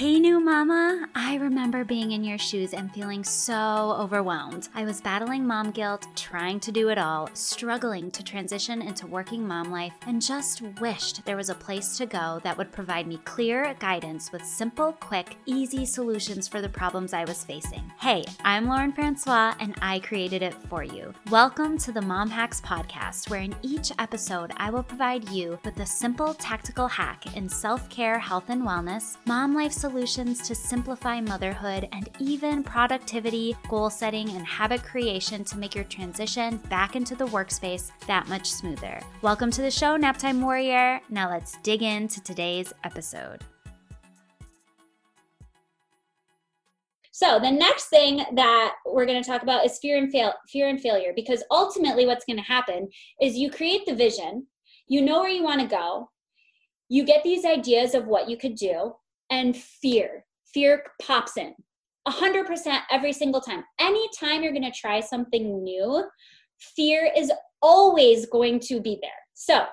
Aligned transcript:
Hey, 0.00 0.18
new 0.18 0.40
mama. 0.40 1.06
I 1.14 1.34
remember 1.34 1.84
being 1.84 2.12
in 2.12 2.24
your 2.24 2.38
shoes 2.38 2.72
and 2.72 2.90
feeling 2.90 3.22
so 3.22 3.94
overwhelmed. 4.00 4.70
I 4.74 4.84
was 4.84 5.02
battling 5.02 5.46
mom 5.46 5.72
guilt, 5.72 6.06
trying 6.16 6.58
to 6.60 6.72
do 6.72 6.88
it 6.88 6.96
all, 6.96 7.28
struggling 7.34 8.10
to 8.12 8.24
transition 8.24 8.80
into 8.80 9.06
working 9.06 9.46
mom 9.46 9.70
life, 9.70 9.92
and 10.06 10.22
just 10.22 10.62
wished 10.80 11.26
there 11.26 11.36
was 11.36 11.50
a 11.50 11.54
place 11.54 11.98
to 11.98 12.06
go 12.06 12.40
that 12.44 12.56
would 12.56 12.72
provide 12.72 13.06
me 13.06 13.18
clear 13.26 13.76
guidance 13.78 14.32
with 14.32 14.42
simple, 14.42 14.94
quick, 14.94 15.36
easy 15.44 15.84
solutions 15.84 16.48
for 16.48 16.62
the 16.62 16.68
problems 16.70 17.12
I 17.12 17.26
was 17.26 17.44
facing. 17.44 17.92
Hey, 18.00 18.24
I'm 18.42 18.68
Lauren 18.68 18.92
Francois, 18.92 19.52
and 19.60 19.74
I 19.82 19.98
created 19.98 20.40
it 20.40 20.54
for 20.70 20.82
you. 20.82 21.12
Welcome 21.30 21.76
to 21.76 21.92
the 21.92 22.00
Mom 22.00 22.30
Hacks 22.30 22.62
Podcast, 22.62 23.28
where 23.28 23.42
in 23.42 23.54
each 23.60 23.92
episode, 23.98 24.52
I 24.56 24.70
will 24.70 24.82
provide 24.82 25.28
you 25.28 25.58
with 25.62 25.78
a 25.78 25.84
simple 25.84 26.32
tactical 26.32 26.88
hack 26.88 27.36
in 27.36 27.50
self 27.50 27.90
care, 27.90 28.18
health, 28.18 28.48
and 28.48 28.62
wellness, 28.62 29.18
mom 29.26 29.54
life 29.54 29.72
solutions 29.72 29.89
to 29.90 30.54
simplify 30.54 31.20
motherhood, 31.20 31.88
and 31.90 32.08
even 32.20 32.62
productivity, 32.62 33.56
goal 33.68 33.90
setting, 33.90 34.30
and 34.30 34.46
habit 34.46 34.84
creation 34.84 35.42
to 35.42 35.58
make 35.58 35.74
your 35.74 35.84
transition 35.84 36.58
back 36.68 36.94
into 36.94 37.16
the 37.16 37.26
workspace 37.26 37.90
that 38.06 38.28
much 38.28 38.48
smoother. 38.48 39.00
Welcome 39.20 39.50
to 39.50 39.62
the 39.62 39.70
show, 39.70 39.98
Naptime 39.98 40.42
Warrior. 40.42 41.00
Now 41.10 41.28
let's 41.28 41.58
dig 41.62 41.82
into 41.82 42.22
today's 42.22 42.72
episode. 42.84 43.40
So 47.10 47.40
the 47.40 47.50
next 47.50 47.86
thing 47.86 48.24
that 48.36 48.74
we're 48.86 49.06
going 49.06 49.20
to 49.20 49.28
talk 49.28 49.42
about 49.42 49.66
is 49.66 49.80
fear 49.82 49.98
and 49.98 50.10
fail, 50.12 50.32
fear 50.48 50.68
and 50.68 50.80
failure, 50.80 51.12
because 51.16 51.42
ultimately 51.50 52.06
what's 52.06 52.24
going 52.24 52.38
to 52.38 52.42
happen 52.44 52.88
is 53.20 53.36
you 53.36 53.50
create 53.50 53.84
the 53.86 53.94
vision, 53.96 54.46
you 54.86 55.02
know 55.02 55.18
where 55.18 55.28
you 55.28 55.42
want 55.42 55.60
to 55.60 55.66
go, 55.66 56.10
you 56.88 57.04
get 57.04 57.24
these 57.24 57.44
ideas 57.44 57.94
of 57.94 58.06
what 58.06 58.30
you 58.30 58.36
could 58.36 58.54
do, 58.54 58.94
and 59.30 59.56
fear. 59.56 60.24
Fear 60.52 60.84
pops 61.00 61.36
in 61.36 61.54
100% 62.08 62.80
every 62.90 63.12
single 63.12 63.40
time. 63.40 63.64
Anytime 63.78 64.42
you're 64.42 64.52
going 64.52 64.70
to 64.70 64.78
try 64.78 65.00
something 65.00 65.62
new, 65.62 66.04
fear 66.76 67.10
is 67.16 67.32
always 67.62 68.26
going 68.26 68.60
to 68.60 68.80
be 68.80 68.98
there. 69.00 69.10
So, 69.34 69.64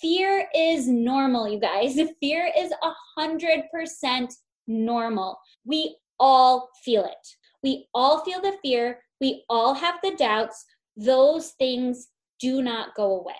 fear 0.00 0.48
is 0.54 0.86
normal, 0.86 1.48
you 1.48 1.58
guys. 1.58 1.98
Fear 2.20 2.52
is 2.56 2.72
100% 3.18 4.34
normal. 4.66 5.38
We 5.64 5.96
all 6.20 6.68
feel 6.84 7.04
it. 7.04 7.28
We 7.62 7.88
all 7.94 8.24
feel 8.24 8.40
the 8.40 8.56
fear. 8.62 9.00
We 9.20 9.44
all 9.48 9.74
have 9.74 9.96
the 10.02 10.14
doubts. 10.16 10.64
Those 10.96 11.52
things 11.58 12.08
do 12.38 12.62
not 12.62 12.94
go 12.94 13.18
away. 13.20 13.34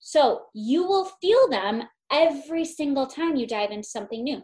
So, 0.00 0.46
you 0.54 0.84
will 0.84 1.10
feel 1.20 1.48
them 1.48 1.84
every 2.12 2.64
single 2.64 3.06
time 3.06 3.36
you 3.36 3.46
dive 3.46 3.70
into 3.70 3.88
something 3.88 4.22
new. 4.22 4.42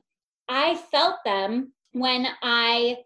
I 0.49 0.77
felt 0.91 1.17
them 1.25 1.73
when 1.93 2.27
I 2.43 2.99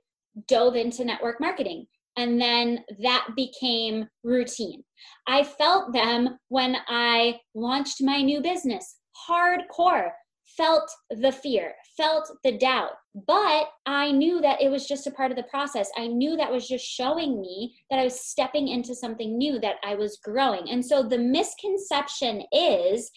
dove 0.49 0.77
into 0.77 1.05
network 1.05 1.41
marketing. 1.41 1.87
And 2.17 2.41
then 2.41 2.85
that 3.03 3.29
became 3.37 4.09
routine. 4.25 4.83
I 5.27 5.45
felt 5.45 5.93
them 5.93 6.39
when 6.49 6.77
I 6.89 7.41
launched 7.55 8.03
my 8.03 8.23
new 8.23 8.41
business, 8.41 8.97
hardcore, 9.29 10.11
felt 10.57 10.91
the 11.11 11.33
fear, 11.33 11.75
felt 11.97 12.31
the 12.45 12.57
doubt. 12.57 12.93
But 13.27 13.69
I 13.87 14.13
knew 14.13 14.41
that 14.41 14.61
it 14.61 14.71
was 14.71 14.87
just 14.87 15.07
a 15.07 15.11
part 15.11 15.31
of 15.31 15.37
the 15.37 15.43
process. 15.45 15.91
I 15.97 16.07
knew 16.07 16.37
that 16.37 16.53
was 16.53 16.69
just 16.69 16.85
showing 16.85 17.41
me 17.41 17.75
that 17.91 17.99
I 17.99 18.05
was 18.05 18.21
stepping 18.21 18.69
into 18.69 18.95
something 18.95 19.37
new, 19.37 19.59
that 19.61 19.77
I 19.85 19.95
was 19.95 20.19
growing. 20.23 20.71
And 20.71 20.85
so 20.85 21.03
the 21.03 21.19
misconception 21.19 22.43
is 22.53 23.11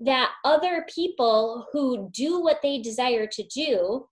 that 0.00 0.30
other 0.44 0.86
people 0.94 1.66
who 1.72 2.10
do 2.12 2.40
what 2.40 2.58
they 2.62 2.78
desire 2.78 3.26
to 3.26 3.44
do, 3.54 4.06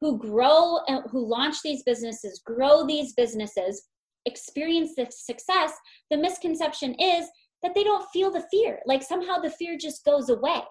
who 0.00 0.18
grow, 0.18 0.78
uh, 0.88 1.02
who 1.10 1.26
launch 1.26 1.56
these 1.62 1.82
businesses, 1.84 2.42
grow 2.44 2.86
these 2.86 3.12
businesses, 3.14 3.88
experience 4.26 4.94
the 4.96 5.06
success, 5.10 5.72
the 6.10 6.16
misconception 6.16 6.94
is 6.94 7.26
that 7.62 7.74
they 7.74 7.84
don't 7.84 8.08
feel 8.12 8.30
the 8.30 8.44
fear. 8.50 8.80
Like 8.86 9.02
somehow 9.02 9.38
the 9.38 9.50
fear 9.50 9.76
just 9.78 10.04
goes 10.04 10.28
away. 10.28 10.62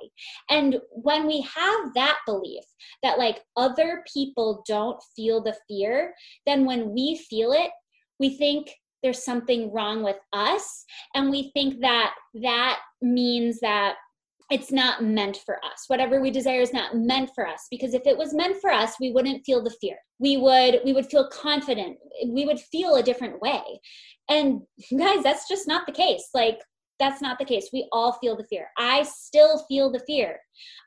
And 0.50 0.80
when 0.92 1.26
we 1.28 1.42
have 1.42 1.94
that 1.96 2.20
belief 2.26 2.64
that 3.04 3.18
like 3.18 3.42
other 3.58 4.04
people 4.12 4.64
don't 4.68 5.02
feel 5.16 5.42
the 5.42 5.56
fear, 5.68 6.14
then 6.46 6.66
when 6.66 6.94
we 6.94 7.18
feel 7.30 7.52
it, 7.54 7.72
we 8.20 8.38
think 8.38 8.72
there's 9.04 9.24
something 9.24 9.72
wrong 9.72 10.04
with 10.04 10.18
us. 10.34 10.86
And 11.16 11.30
we 11.30 11.52
think 11.54 11.82
that 11.82 12.14
that 12.42 12.80
means 13.02 13.60
that 13.62 13.96
it's 14.52 14.72
not 14.72 15.02
meant 15.02 15.38
for 15.46 15.56
us. 15.64 15.86
Whatever 15.88 16.22
we 16.22 16.30
desire 16.30 16.60
is 16.60 16.74
not 16.74 16.96
meant 16.96 17.32
for 17.34 17.48
us 17.48 17.68
because 17.72 17.94
if 17.94 18.06
it 18.06 18.18
was 18.18 18.34
meant 18.34 18.58
for 18.60 18.70
us, 18.70 18.96
we 19.00 19.12
wouldn't 19.12 19.46
feel 19.46 19.64
the 19.64 19.74
fear. 19.82 19.96
We 20.20 20.36
would 20.38 20.82
we 20.84 20.92
would 20.92 21.06
feel 21.06 21.30
confident. 21.30 21.98
We 22.28 22.46
would 22.46 22.60
feel 22.60 22.96
a 22.96 23.04
different 23.04 23.42
way. 23.42 23.62
And 24.30 24.62
guys, 24.98 25.24
that's 25.24 25.48
just 25.48 25.68
not 25.68 25.86
the 25.86 25.94
case. 25.94 26.30
Like 26.34 26.60
that's 27.02 27.22
not 27.22 27.40
the 27.40 27.46
case. 27.46 27.70
We 27.74 27.88
all 27.92 28.14
feel 28.14 28.38
the 28.38 28.46
fear. 28.46 28.68
I 28.78 29.04
still 29.04 29.66
feel 29.68 29.92
the 29.92 30.02
fear. 30.02 30.40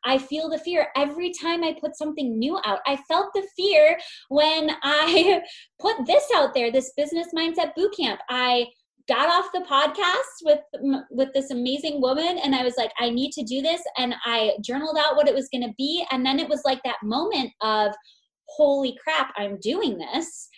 I 0.05 0.17
feel 0.17 0.49
the 0.49 0.59
fear 0.59 0.87
every 0.97 1.33
time 1.43 1.65
I 1.65 1.77
put 1.81 1.97
something 1.97 2.39
new 2.39 2.59
out. 2.65 2.79
I 2.87 2.97
felt 3.09 3.33
the 3.35 3.47
fear 3.57 3.99
when 4.29 4.71
I 4.85 5.43
put 5.81 5.97
this 6.07 6.25
out 6.37 6.55
there, 6.55 6.71
this 6.71 6.93
business 6.97 7.27
mindset 7.37 7.73
bootcamp. 7.77 8.19
I 8.31 8.67
got 9.09 9.29
off 9.29 9.51
the 9.53 9.67
podcast 9.69 10.45
with 10.45 10.61
with 11.11 11.29
this 11.35 11.51
amazing 11.51 12.01
woman 12.01 12.39
and 12.43 12.55
i 12.55 12.63
was 12.63 12.75
like 12.79 12.91
i 12.99 13.11
need 13.11 13.33
to 13.33 13.43
do 13.43 13.61
this 13.61 13.83
and 13.99 14.15
i 14.25 14.53
journaled 14.65 14.97
out 14.99 15.15
what 15.15 15.29
it 15.29 15.35
was 15.35 15.47
going 15.53 15.63
to 15.63 15.75
be 15.77 16.07
and 16.11 16.25
then 16.25 16.39
it 16.39 16.49
was 16.49 16.63
like 16.65 16.81
that 16.85 16.97
moment 17.03 17.51
of 17.61 17.93
holy 18.49 18.97
crap 19.05 19.31
i'm 19.37 19.59
doing 19.61 19.99
this 19.99 20.49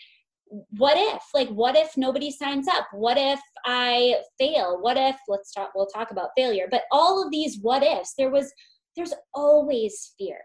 what 0.77 0.97
if 0.97 1.23
like 1.34 1.49
what 1.49 1.77
if 1.77 1.97
nobody 1.97 2.31
signs 2.31 2.69
up 2.69 2.87
what 2.93 3.19
if 3.19 3.41
i 3.65 4.15
fail 4.39 4.79
what 4.81 4.97
if 4.97 5.17
let's 5.29 5.53
talk 5.53 5.71
we'll 5.75 5.87
talk 5.87 6.11
about 6.11 6.31
failure 6.37 6.69
but 6.71 6.83
all 6.93 7.25
of 7.25 7.31
these 7.31 7.59
what 7.62 7.83
ifs 7.83 8.15
there 8.17 8.31
was 8.31 8.53
there's 8.97 9.15
always 9.35 10.15
fear 10.19 10.39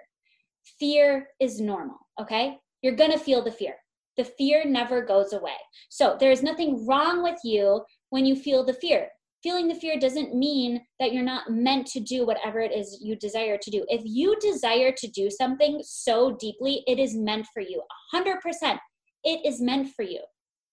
fear 0.80 1.28
is 1.40 1.62
normal 1.62 1.98
okay 2.20 2.58
you're 2.82 2.96
to 2.96 3.18
feel 3.18 3.44
the 3.44 3.52
fear 3.52 3.76
the 4.18 4.26
fear 4.26 4.66
never 4.66 5.02
goes 5.02 5.34
away. 5.34 5.58
So 5.90 6.18
there 6.20 6.32
is 6.32 6.44
nothing 6.44 6.86
wrong 6.86 7.24
with 7.24 7.40
you 7.44 7.84
when 8.10 8.26
you 8.26 8.36
feel 8.36 8.66
the 8.66 8.74
fear. 8.74 9.08
Feeling 9.42 9.68
the 9.68 9.76
fear 9.76 9.98
doesn't 9.98 10.36
mean 10.36 10.82
that 11.00 11.14
you're 11.14 11.24
not 11.24 11.50
meant 11.50 11.88
to 11.88 12.00
do 12.00 12.28
whatever 12.28 12.60
it 12.60 12.72
is 12.72 13.00
you 13.02 13.16
desire 13.16 13.58
to 13.60 13.72
do. 13.72 13.84
If 13.88 14.02
you 14.06 14.38
desire 14.40 14.92
to 14.96 15.08
do 15.08 15.32
something 15.32 15.82
so 15.84 16.36
deeply, 16.40 16.84
it 16.86 17.00
is 17.00 17.16
meant 17.16 17.48
for 17.52 17.62
you. 17.62 17.82
100%. 18.14 18.78
It 19.24 19.46
is 19.46 19.62
meant 19.62 19.94
for 19.94 20.04
you. 20.04 20.22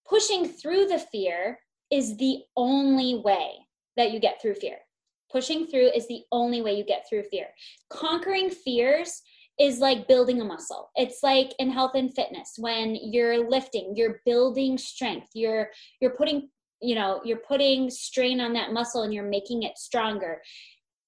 Pushing 0.08 0.48
through 0.48 0.86
the 0.86 0.98
fear 0.98 1.58
is 1.90 2.16
the 2.16 2.40
only 2.56 3.16
way 3.24 3.50
that 3.96 4.12
you 4.12 4.20
get 4.20 4.40
through 4.40 4.54
fear. 4.54 4.78
Pushing 5.30 5.66
through 5.66 5.90
is 5.94 6.08
the 6.08 6.22
only 6.32 6.62
way 6.62 6.74
you 6.74 6.84
get 6.84 7.04
through 7.08 7.24
fear. 7.24 7.48
Conquering 7.90 8.48
fears 8.48 9.22
is 9.58 9.80
like 9.80 10.08
building 10.08 10.40
a 10.40 10.44
muscle. 10.44 10.90
It's 10.94 11.22
like 11.22 11.52
in 11.58 11.70
health 11.70 11.92
and 11.94 12.14
fitness 12.14 12.54
when 12.58 12.96
you're 13.00 13.48
lifting, 13.48 13.94
you're 13.96 14.20
building 14.24 14.78
strength. 14.78 15.28
You're 15.34 15.68
you're 16.00 16.14
putting, 16.14 16.48
you 16.80 16.94
know, 16.94 17.20
you're 17.24 17.42
putting 17.48 17.90
strain 17.90 18.40
on 18.40 18.52
that 18.54 18.72
muscle 18.72 19.02
and 19.02 19.12
you're 19.12 19.28
making 19.28 19.64
it 19.64 19.76
stronger. 19.76 20.40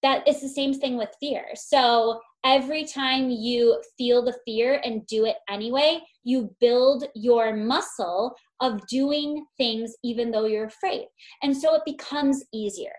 That 0.02 0.26
is 0.26 0.40
the 0.40 0.48
same 0.48 0.74
thing 0.74 0.96
with 0.96 1.10
fear. 1.20 1.46
So 1.54 2.20
every 2.44 2.84
time 2.84 3.30
you 3.30 3.82
feel 3.96 4.22
the 4.24 4.38
fear 4.46 4.80
and 4.84 5.06
do 5.06 5.26
it 5.26 5.36
anyway, 5.48 6.00
you 6.24 6.54
build 6.60 7.04
your 7.14 7.54
muscle 7.54 8.34
of 8.60 8.86
doing 8.88 9.44
things 9.56 9.94
even 10.04 10.30
though 10.30 10.46
you're 10.46 10.66
afraid. 10.66 11.06
And 11.42 11.56
so 11.56 11.74
it 11.74 11.82
becomes 11.84 12.44
easier 12.52 12.92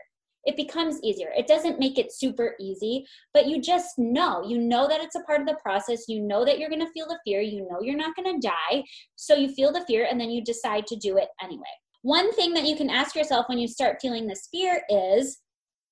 it 0.45 0.55
becomes 0.55 0.99
easier. 1.03 1.31
It 1.37 1.47
doesn't 1.47 1.79
make 1.79 1.97
it 1.97 2.11
super 2.11 2.55
easy, 2.59 3.05
but 3.33 3.47
you 3.47 3.61
just 3.61 3.97
know. 3.97 4.43
You 4.43 4.57
know 4.57 4.87
that 4.87 5.01
it's 5.01 5.15
a 5.15 5.21
part 5.21 5.41
of 5.41 5.47
the 5.47 5.57
process. 5.61 6.05
You 6.07 6.21
know 6.21 6.43
that 6.45 6.57
you're 6.57 6.69
going 6.69 6.85
to 6.85 6.91
feel 6.91 7.07
the 7.07 7.19
fear. 7.23 7.41
You 7.41 7.67
know 7.69 7.81
you're 7.81 7.97
not 7.97 8.15
going 8.15 8.39
to 8.39 8.47
die. 8.47 8.83
So 9.15 9.35
you 9.35 9.49
feel 9.49 9.71
the 9.71 9.85
fear 9.85 10.07
and 10.09 10.19
then 10.19 10.31
you 10.31 10.43
decide 10.43 10.87
to 10.87 10.95
do 10.95 11.17
it 11.17 11.29
anyway. 11.43 11.63
One 12.01 12.33
thing 12.33 12.53
that 12.55 12.65
you 12.65 12.75
can 12.75 12.89
ask 12.89 13.15
yourself 13.15 13.45
when 13.47 13.59
you 13.59 13.67
start 13.67 13.97
feeling 14.01 14.25
this 14.25 14.47
fear 14.51 14.81
is 14.89 15.39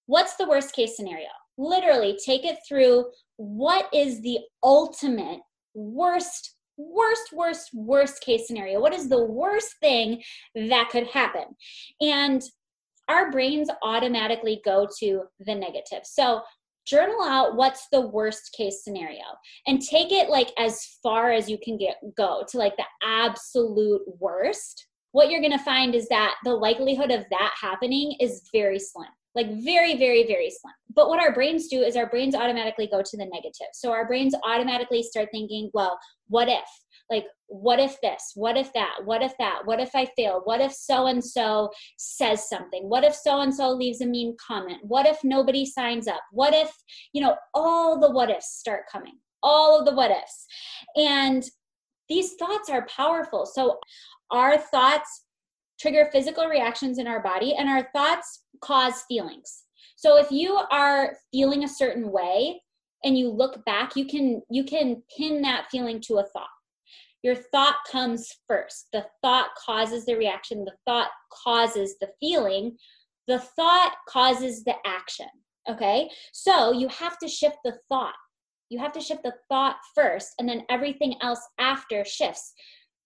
what's 0.07 0.35
the 0.37 0.47
worst 0.47 0.73
case 0.73 0.95
scenario? 0.97 1.27
Literally 1.57 2.17
take 2.25 2.45
it 2.45 2.57
through 2.67 3.05
what 3.39 3.87
is 3.93 4.21
the 4.21 4.39
ultimate 4.61 5.39
worst 5.73 6.55
worst, 6.77 7.33
worst, 7.33 7.69
worst 7.73 8.21
case 8.21 8.47
scenario? 8.47 8.79
What 8.79 8.93
is 8.93 9.09
the 9.09 9.25
worst 9.25 9.75
thing 9.81 10.21
that 10.55 10.89
could 10.89 11.07
happen? 11.07 11.43
And 11.99 12.41
our 13.09 13.31
brains 13.31 13.69
automatically 13.83 14.61
go 14.63 14.87
to 14.99 15.23
the 15.39 15.55
negative. 15.55 16.03
So 16.03 16.41
journal 16.85 17.21
out 17.21 17.55
what's 17.55 17.87
the 17.91 18.01
worst 18.01 18.53
case 18.57 18.83
scenario 18.83 19.23
and 19.67 19.81
take 19.81 20.11
it 20.11 20.29
like 20.29 20.51
as 20.57 20.97
far 21.03 21.31
as 21.31 21.49
you 21.49 21.57
can 21.63 21.77
get 21.77 21.97
go 22.17 22.43
to 22.49 22.57
like 22.57 22.75
the 22.77 22.85
absolute 23.03 24.01
worst 24.19 24.87
what 25.11 25.29
you're 25.29 25.41
going 25.41 25.51
to 25.51 25.63
find 25.63 25.93
is 25.93 26.07
that 26.07 26.35
the 26.45 26.53
likelihood 26.53 27.11
of 27.11 27.25
that 27.29 27.53
happening 27.61 28.15
is 28.19 28.49
very 28.51 28.79
slim 28.79 29.09
like 29.35 29.47
very, 29.63 29.97
very, 29.97 30.25
very 30.25 30.49
slim. 30.49 30.73
But 30.95 31.07
what 31.07 31.19
our 31.19 31.33
brains 31.33 31.67
do 31.67 31.81
is 31.81 31.95
our 31.95 32.09
brains 32.09 32.35
automatically 32.35 32.87
go 32.87 33.01
to 33.01 33.17
the 33.17 33.25
negative. 33.25 33.67
So 33.73 33.91
our 33.91 34.07
brains 34.07 34.33
automatically 34.45 35.03
start 35.03 35.29
thinking, 35.31 35.69
well, 35.73 35.99
what 36.27 36.49
if? 36.49 36.65
Like, 37.09 37.25
what 37.47 37.79
if 37.79 37.99
this? 38.01 38.31
What 38.35 38.57
if 38.57 38.71
that? 38.73 38.97
What 39.05 39.21
if 39.21 39.33
that? 39.39 39.61
What 39.65 39.79
if 39.79 39.91
I 39.95 40.07
fail? 40.15 40.41
What 40.43 40.61
if 40.61 40.71
so 40.71 41.07
and 41.07 41.23
so 41.23 41.69
says 41.97 42.47
something? 42.47 42.83
What 42.87 43.03
if 43.03 43.15
so 43.15 43.41
and 43.41 43.53
so 43.53 43.71
leaves 43.71 44.01
a 44.01 44.05
mean 44.05 44.35
comment? 44.45 44.79
What 44.83 45.07
if 45.07 45.17
nobody 45.23 45.65
signs 45.65 46.07
up? 46.07 46.21
What 46.31 46.53
if, 46.53 46.71
you 47.13 47.21
know, 47.21 47.35
all 47.53 47.99
the 47.99 48.11
what 48.11 48.29
ifs 48.29 48.57
start 48.59 48.83
coming, 48.91 49.17
all 49.41 49.79
of 49.79 49.85
the 49.85 49.93
what 49.93 50.11
ifs. 50.11 50.45
And 50.95 51.43
these 52.09 52.33
thoughts 52.33 52.69
are 52.69 52.87
powerful. 52.87 53.45
So 53.45 53.79
our 54.31 54.57
thoughts 54.57 55.25
trigger 55.79 56.09
physical 56.11 56.45
reactions 56.47 56.97
in 56.97 57.07
our 57.07 57.21
body, 57.21 57.55
and 57.55 57.69
our 57.69 57.89
thoughts 57.93 58.43
cause 58.61 59.03
feelings. 59.07 59.63
So 59.95 60.17
if 60.17 60.31
you 60.31 60.59
are 60.71 61.15
feeling 61.31 61.63
a 61.63 61.69
certain 61.69 62.11
way 62.11 62.61
and 63.03 63.17
you 63.17 63.29
look 63.29 63.63
back, 63.65 63.95
you 63.95 64.05
can 64.05 64.41
you 64.49 64.63
can 64.63 65.03
pin 65.17 65.41
that 65.41 65.67
feeling 65.71 66.01
to 66.01 66.19
a 66.19 66.25
thought. 66.33 66.47
Your 67.21 67.35
thought 67.35 67.75
comes 67.91 68.33
first. 68.47 68.87
The 68.93 69.05
thought 69.21 69.49
causes 69.57 70.05
the 70.05 70.15
reaction, 70.15 70.63
the 70.63 70.75
thought 70.85 71.09
causes 71.43 71.95
the 71.99 72.09
feeling, 72.19 72.77
the 73.27 73.39
thought 73.39 73.93
causes 74.07 74.63
the 74.63 74.75
action. 74.85 75.27
Okay? 75.69 76.09
So 76.31 76.71
you 76.71 76.87
have 76.87 77.17
to 77.19 77.27
shift 77.27 77.57
the 77.65 77.77
thought. 77.89 78.15
You 78.69 78.79
have 78.79 78.93
to 78.93 79.01
shift 79.01 79.23
the 79.23 79.33
thought 79.49 79.77
first 79.95 80.29
and 80.39 80.47
then 80.47 80.63
everything 80.69 81.15
else 81.21 81.41
after 81.59 82.05
shifts. 82.05 82.53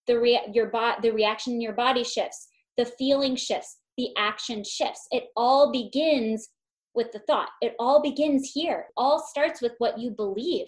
The 0.06 0.20
rea- 0.20 0.52
your 0.54 0.68
body 0.68 0.98
the 1.02 1.12
reaction 1.12 1.54
in 1.54 1.62
your 1.62 1.74
body 1.74 2.04
shifts 2.04 2.50
the 2.78 2.86
feeling 2.86 3.36
shifts, 3.36 3.78
the 3.98 4.10
action 4.18 4.64
shifts. 4.64 5.08
It 5.12 5.26
all 5.36 5.72
begins 5.72 6.50
with 6.96 7.12
the 7.12 7.20
thought. 7.20 7.50
It 7.62 7.76
all 7.80 8.02
begins 8.02 8.52
here. 8.54 8.86
All 8.98 9.20
starts 9.20 9.62
with 9.62 9.74
what 9.78 9.98
you 9.98 10.12
believe. 10.12 10.68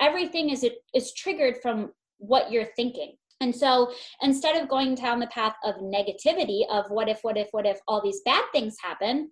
Everything 0.00 0.50
is 0.50 0.66
is 0.94 1.14
triggered 1.14 1.56
from 1.62 1.92
what 2.18 2.50
you're 2.50 2.68
thinking. 2.76 3.16
And 3.40 3.54
so 3.54 3.92
instead 4.20 4.56
of 4.56 4.68
going 4.68 4.94
down 4.94 5.18
the 5.18 5.26
path 5.28 5.56
of 5.64 5.74
negativity 5.76 6.62
of 6.70 6.84
what 6.90 7.08
if 7.08 7.18
what 7.22 7.36
if 7.36 7.48
what 7.50 7.66
if 7.66 7.80
all 7.88 8.00
these 8.00 8.20
bad 8.24 8.44
things 8.52 8.76
happen, 8.80 9.30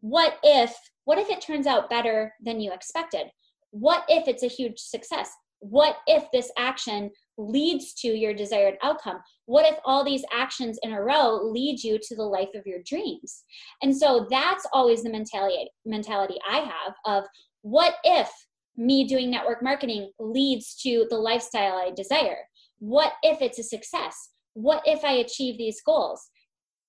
what 0.00 0.38
if 0.42 0.76
what 1.04 1.18
if 1.18 1.28
it 1.28 1.40
turns 1.40 1.66
out 1.66 1.90
better 1.90 2.32
than 2.44 2.60
you 2.60 2.72
expected? 2.72 3.26
What 3.70 4.04
if 4.08 4.28
it's 4.28 4.44
a 4.44 4.48
huge 4.48 4.78
success? 4.78 5.30
What 5.60 5.96
if 6.06 6.24
this 6.32 6.52
action 6.56 7.10
leads 7.38 7.94
to 7.94 8.08
your 8.08 8.34
desired 8.34 8.74
outcome? 8.82 9.20
What 9.46 9.64
if 9.64 9.78
all 9.84 10.04
these 10.04 10.24
actions 10.32 10.78
in 10.82 10.92
a 10.92 11.00
row 11.00 11.40
lead 11.42 11.82
you 11.82 11.98
to 12.02 12.16
the 12.16 12.24
life 12.24 12.50
of 12.54 12.66
your 12.66 12.80
dreams? 12.84 13.44
And 13.82 13.96
so 13.96 14.26
that's 14.28 14.66
always 14.72 15.02
the 15.02 15.10
mentality 15.10 15.70
mentality 15.86 16.36
I 16.48 16.58
have 16.58 16.94
of 17.06 17.24
what 17.62 17.94
if 18.04 18.30
me 18.76 19.06
doing 19.06 19.30
network 19.30 19.62
marketing 19.62 20.10
leads 20.18 20.76
to 20.82 21.06
the 21.10 21.16
lifestyle 21.16 21.74
I 21.74 21.90
desire? 21.94 22.38
What 22.78 23.14
if 23.22 23.40
it's 23.42 23.58
a 23.58 23.64
success? 23.64 24.30
What 24.54 24.82
if 24.86 25.04
I 25.04 25.12
achieve 25.12 25.58
these 25.58 25.80
goals? 25.84 26.28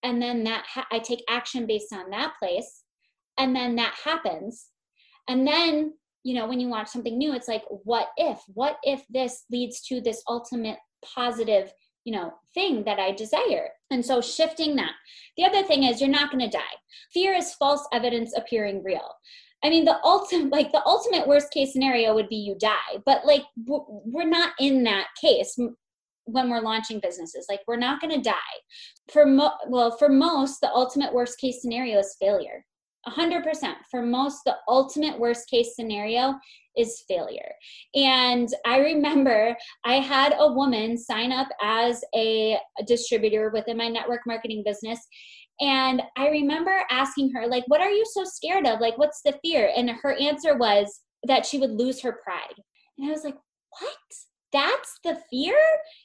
And 0.03 0.21
then 0.21 0.43
that 0.43 0.65
ha- 0.67 0.87
I 0.91 0.99
take 0.99 1.23
action 1.29 1.65
based 1.65 1.91
on 1.93 2.09
that 2.11 2.33
place 2.39 2.83
and 3.37 3.55
then 3.55 3.75
that 3.77 3.95
happens. 4.03 4.67
And 5.27 5.47
then 5.47 5.93
you 6.23 6.35
know 6.35 6.47
when 6.47 6.59
you 6.59 6.67
watch 6.67 6.89
something 6.89 7.17
new 7.17 7.33
it's 7.33 7.47
like 7.47 7.63
what 7.69 8.09
if 8.17 8.41
what 8.53 8.77
if 8.83 9.03
this 9.09 9.45
leads 9.51 9.81
to 9.81 10.01
this 10.01 10.21
ultimate 10.27 10.77
positive 11.03 11.71
you 12.03 12.13
know 12.13 12.33
thing 12.53 12.83
that 12.85 12.99
i 12.99 13.11
desire? 13.11 13.69
And 13.91 14.05
so 14.05 14.21
shifting 14.21 14.75
that. 14.75 14.91
The 15.37 15.45
other 15.45 15.63
thing 15.63 15.83
is 15.83 15.99
you're 15.99 16.09
not 16.09 16.31
going 16.31 16.47
to 16.47 16.57
die. 16.57 16.75
Fear 17.13 17.33
is 17.33 17.55
false 17.55 17.87
evidence 17.91 18.33
appearing 18.35 18.83
real. 18.83 19.15
I 19.63 19.69
mean 19.69 19.85
the 19.85 19.99
ultimate 20.03 20.51
like 20.57 20.71
the 20.71 20.85
ultimate 20.85 21.27
worst 21.27 21.51
case 21.51 21.73
scenario 21.73 22.13
would 22.13 22.29
be 22.29 22.37
you 22.37 22.55
die 22.59 22.97
but 23.05 23.25
like 23.25 23.43
we're 23.65 24.27
not 24.27 24.53
in 24.59 24.83
that 24.83 25.07
case 25.19 25.57
when 26.25 26.49
we're 26.49 26.61
launching 26.61 26.99
businesses. 26.99 27.47
Like 27.49 27.61
we're 27.67 27.77
not 27.77 28.01
going 28.01 28.15
to 28.15 28.21
die. 28.21 28.55
For 29.11 29.25
mo- 29.25 29.57
well 29.67 29.95
for 29.97 30.09
most 30.09 30.61
the 30.61 30.71
ultimate 30.71 31.13
worst 31.13 31.39
case 31.39 31.61
scenario 31.61 31.99
is 31.99 32.15
failure 32.19 32.65
100% 33.07 33.75
for 33.89 34.01
most 34.01 34.41
the 34.45 34.55
ultimate 34.67 35.17
worst 35.19 35.49
case 35.49 35.75
scenario 35.75 36.35
is 36.77 37.03
failure. 37.07 37.51
And 37.95 38.49
i 38.65 38.79
remember 38.79 39.55
i 39.85 39.95
had 39.95 40.35
a 40.37 40.51
woman 40.53 40.97
sign 40.97 41.31
up 41.31 41.47
as 41.61 42.03
a, 42.15 42.57
distributor 42.85 43.51
within 43.53 43.77
my 43.77 43.87
network 43.87 44.21
marketing 44.25 44.63
business. 44.65 44.99
And 45.59 46.01
i 46.17 46.29
remember 46.29 46.83
asking 46.89 47.31
her 47.33 47.47
like 47.47 47.63
what 47.67 47.81
are 47.81 47.91
you 47.91 48.05
so 48.13 48.23
scared 48.23 48.67
of? 48.67 48.79
Like 48.79 48.97
what's 48.97 49.21
the 49.23 49.37
fear? 49.43 49.71
And 49.75 49.89
her 49.89 50.13
answer 50.13 50.57
was 50.57 51.01
that 51.23 51.45
she 51.45 51.57
would 51.57 51.71
lose 51.71 52.01
her 52.01 52.19
pride. 52.23 52.55
And 52.97 53.07
i 53.07 53.11
was 53.11 53.23
like 53.23 53.37
what 53.79 53.97
that's 54.51 54.99
the 55.03 55.19
fear? 55.29 55.55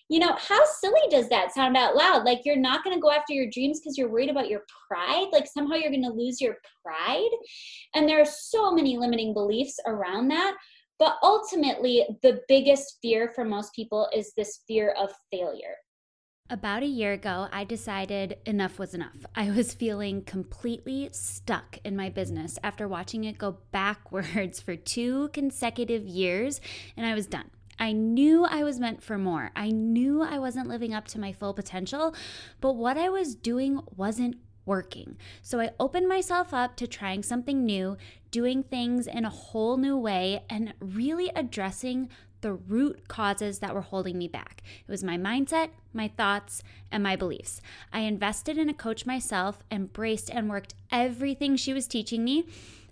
You 0.09 0.21
know 0.21 0.37
how 0.39 0.65
silly 0.81 1.01
does 1.11 1.29
that 1.29 1.55
sound 1.55 1.77
out 1.77 1.97
loud? 1.97 2.25
Like 2.25 2.41
you're 2.45 2.57
not 2.57 2.85
going 2.85 2.97
to 2.97 3.01
go 3.01 3.11
after 3.11 3.33
your 3.33 3.51
dreams 3.51 3.81
because 3.81 3.97
you're 3.97 4.11
worried 4.11 4.31
about 4.31 4.49
your 4.49 4.63
pride? 4.89 5.29
Like 5.33 5.47
somehow 5.47 5.75
you're 5.75 5.91
going 5.91 6.03
to 6.03 6.11
lose 6.11 6.41
your 6.41 6.57
pride? 6.85 7.31
And 7.95 8.09
there 8.09 8.21
are 8.21 8.27
so 8.27 8.73
many 8.73 8.99
limiting 8.99 9.35
beliefs 9.35 9.79
around 9.87 10.29
that 10.29 10.57
but 10.99 11.17
ultimately 11.23 12.07
the 12.23 12.41
biggest 12.49 12.99
fear 13.03 13.33
for 13.35 13.45
most 13.45 13.75
people 13.75 14.09
is 14.15 14.33
this 14.37 14.61
fear 14.67 14.95
of 14.99 15.11
failure. 15.31 15.77
About 16.51 16.83
a 16.83 16.87
year 16.87 17.13
ago, 17.13 17.49
I 17.51 17.65
decided 17.65 18.37
enough 18.45 18.79
was 18.79 18.95
enough. 18.95 19.17
I 19.35 19.51
was 19.51 19.75
feeling 19.75 20.23
completely 20.23 21.09
stuck 21.13 21.79
in 21.85 21.97
my 21.97 22.11
business 22.11 22.59
after 22.63 22.87
watching 22.87 23.25
it 23.25 23.39
go 23.39 23.59
backwards 23.73 24.61
for 24.63 24.77
two 24.77 25.29
consecutive 25.33 26.07
years, 26.07 26.61
and 26.97 27.07
I 27.07 27.15
was 27.15 27.27
done. 27.27 27.51
I 27.79 27.93
knew 27.93 28.45
I 28.45 28.63
was 28.63 28.81
meant 28.81 29.03
for 29.03 29.19
more. 29.19 29.51
I 29.57 29.71
knew 29.71 30.23
I 30.23 30.39
wasn't 30.39 30.69
living 30.69 30.95
up 30.95 31.07
to 31.09 31.21
my 31.21 31.33
full 31.33 31.55
potential, 31.55 32.15
but 32.61 32.75
what 32.77 32.97
I 32.97 33.09
was 33.09 33.35
doing 33.35 33.81
wasn't 33.97 34.37
working. 34.67 35.17
So 35.43 35.61
I 35.61 35.71
opened 35.79 36.09
myself 36.09 36.55
up 36.55 36.77
to 36.77 36.87
trying 36.87 37.23
something 37.23 37.65
new, 37.65 37.97
doing 38.31 38.63
things 38.63 39.07
in 39.07 39.25
a 39.25 39.31
whole 39.31 39.77
new 39.77 39.97
way, 39.97 40.45
and 40.49 40.75
really 40.81 41.31
addressing 41.35 42.09
the 42.41 42.53
root 42.53 43.09
causes 43.09 43.61
that 43.61 43.75
were 43.75 43.81
holding 43.81 44.19
me 44.19 44.29
back. 44.29 44.63
It 44.87 44.91
was 44.91 45.03
my 45.03 45.17
mindset, 45.17 45.71
my 45.95 46.09
thoughts, 46.09 46.63
and 46.91 47.03
my 47.03 47.17
beliefs. 47.17 47.63
I 47.91 48.01
invested 48.01 48.59
in 48.59 48.69
a 48.69 48.75
coach 48.75 49.07
myself, 49.07 49.63
embraced 49.71 50.31
and 50.31 50.51
worked 50.51 50.75
everything 50.93 51.57
she 51.57 51.73
was 51.73 51.87
teaching 51.87 52.23
me 52.23 52.45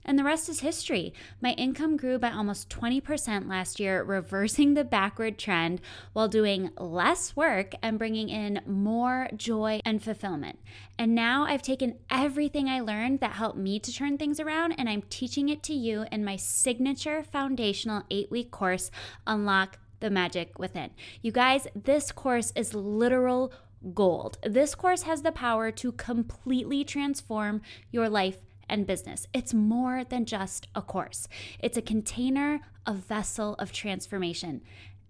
and 0.04 0.18
the 0.18 0.24
rest 0.24 0.48
is 0.48 0.60
history. 0.60 1.12
My 1.40 1.52
income 1.52 1.96
grew 1.96 2.18
by 2.18 2.30
almost 2.30 2.68
20% 2.68 3.48
last 3.48 3.80
year, 3.80 4.02
reversing 4.02 4.74
the 4.74 4.84
backward 4.84 5.38
trend 5.38 5.80
while 6.12 6.28
doing 6.28 6.70
less 6.76 7.36
work 7.36 7.74
and 7.82 7.98
bringing 7.98 8.28
in 8.28 8.60
more 8.66 9.28
joy 9.36 9.80
and 9.84 10.02
fulfillment. 10.02 10.58
And 10.98 11.14
now 11.14 11.44
I've 11.44 11.62
taken 11.62 11.98
everything 12.10 12.68
I 12.68 12.80
learned 12.80 13.20
that 13.20 13.32
helped 13.32 13.58
me 13.58 13.78
to 13.80 13.92
turn 13.92 14.18
things 14.18 14.40
around 14.40 14.72
and 14.72 14.88
I'm 14.88 15.02
teaching 15.02 15.48
it 15.48 15.62
to 15.64 15.74
you 15.74 16.06
in 16.10 16.24
my 16.24 16.36
signature 16.36 17.22
foundational 17.22 18.02
eight 18.10 18.30
week 18.30 18.50
course, 18.50 18.90
Unlock 19.26 19.78
the 20.00 20.10
Magic 20.10 20.58
Within. 20.58 20.90
You 21.22 21.32
guys, 21.32 21.66
this 21.74 22.12
course 22.12 22.52
is 22.54 22.74
literal 22.74 23.52
gold. 23.94 24.38
This 24.42 24.74
course 24.74 25.02
has 25.02 25.22
the 25.22 25.32
power 25.32 25.70
to 25.72 25.92
completely 25.92 26.84
transform 26.84 27.62
your 27.90 28.08
life 28.08 28.38
and 28.72 28.86
business. 28.86 29.26
It's 29.32 29.52
more 29.54 30.02
than 30.02 30.24
just 30.24 30.66
a 30.74 30.82
course, 30.82 31.28
it's 31.60 31.76
a 31.76 31.82
container, 31.82 32.60
a 32.86 32.94
vessel 32.94 33.54
of 33.60 33.70
transformation 33.70 34.62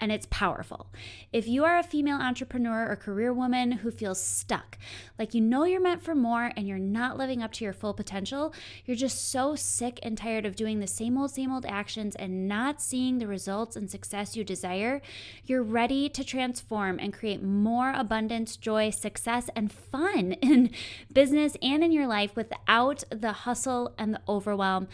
and 0.03 0.11
it's 0.11 0.27
powerful. 0.31 0.89
If 1.33 1.47
you 1.47 1.65
are 1.65 1.79
a 1.79 1.85
female 1.85 2.19
entrepreneur 2.21 2.91
or 2.91 2.97
career 2.97 3.33
woman 3.33 3.71
who 3.71 3.93
feels 3.93 4.21
stuck, 4.21 4.77
like 5.17 5.33
you 5.33 5.41
know 5.41 5.63
you're 5.63 5.81
meant 5.81 6.03
for 6.03 6.13
more 6.13 6.51
and 6.57 6.67
you're 6.67 6.77
not 6.77 7.17
living 7.17 7.41
up 7.41 7.53
to 7.53 7.65
your 7.65 7.73
full 7.73 7.95
potential, 7.95 8.53
you're 8.85 8.97
just 8.97 9.31
so 9.31 9.55
sick 9.55 10.01
and 10.03 10.19
tired 10.19 10.45
of 10.45 10.57
doing 10.57 10.81
the 10.81 10.89
same 10.89 11.17
old, 11.17 11.31
same 11.31 11.53
old 11.53 11.65
actions 11.67 12.17
and 12.17 12.49
not 12.49 12.83
seeing 12.83 13.19
the 13.19 13.29
results 13.29 13.77
and 13.77 13.89
success 13.89 14.35
you 14.35 14.43
desire, 14.43 15.01
you're 15.45 15.63
ready 15.63 16.09
to 16.09 16.25
transform 16.25 16.99
and 16.99 17.13
create 17.13 17.41
more 17.41 17.93
abundance, 17.95 18.57
joy, 18.57 18.91
success, 18.91 19.49
and 19.55 19.71
fun 19.71 20.33
in 20.43 20.71
business 21.13 21.57
and 21.63 21.85
in 21.85 21.93
your 21.93 22.09
life 22.09 22.35
without 22.35 23.05
the 23.11 23.33
hustle 23.33 23.95
and 23.97 24.15
the 24.15 24.21
overwhelm 24.29 24.89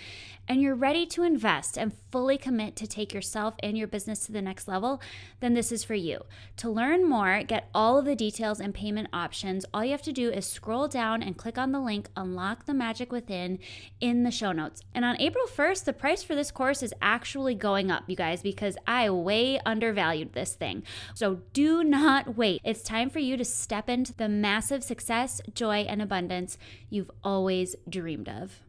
and 0.49 0.63
you're 0.63 0.75
ready 0.75 1.05
to 1.05 1.23
invest 1.23 1.77
and 1.77 1.93
fully 2.11 2.39
commit 2.39 2.75
to 2.77 2.87
take 2.87 3.13
yourself 3.13 3.55
and 3.63 3.77
your 3.77 3.87
business 3.87 4.21
to 4.21 4.33
the 4.33 4.41
next 4.41 4.67
then 5.41 5.55
this 5.55 5.71
is 5.71 5.85
for 5.85 5.95
you. 5.95 6.25
To 6.59 6.71
learn 6.71 7.09
more, 7.09 7.43
get 7.43 7.69
all 7.75 7.99
of 7.99 8.05
the 8.05 8.17
details 8.17 8.61
and 8.61 8.75
payment 8.75 9.09
options, 9.13 9.65
all 9.73 9.85
you 9.85 9.93
have 9.93 10.03
to 10.03 10.13
do 10.13 10.31
is 10.31 10.47
scroll 10.47 10.89
down 10.89 11.23
and 11.23 11.37
click 11.37 11.57
on 11.59 11.73
the 11.73 11.81
link 11.81 12.09
Unlock 12.17 12.67
the 12.67 12.75
Magic 12.75 13.13
Within 13.13 13.59
in 14.01 14.25
the 14.25 14.31
show 14.31 14.53
notes. 14.53 14.83
And 14.95 15.05
on 15.05 15.21
April 15.21 15.47
1st, 15.47 15.85
the 15.85 15.93
price 15.93 16.23
for 16.23 16.35
this 16.35 16.51
course 16.51 16.83
is 16.83 16.95
actually 17.01 17.55
going 17.55 17.91
up, 17.91 18.05
you 18.07 18.17
guys, 18.17 18.43
because 18.43 18.77
I 18.87 19.11
way 19.11 19.61
undervalued 19.65 20.33
this 20.33 20.55
thing. 20.55 20.83
So 21.15 21.41
do 21.53 21.85
not 21.85 22.37
wait. 22.37 22.61
It's 22.65 22.83
time 22.83 23.11
for 23.11 23.19
you 23.19 23.37
to 23.37 23.45
step 23.45 23.89
into 23.89 24.15
the 24.15 24.29
massive 24.29 24.83
success, 24.83 25.41
joy, 25.55 25.87
and 25.89 26.03
abundance 26.03 26.59
you've 26.91 27.11
always 27.23 27.77
dreamed 27.89 28.29
of. 28.29 28.61